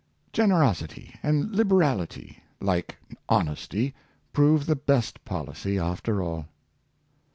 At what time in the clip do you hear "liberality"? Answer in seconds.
1.55-2.41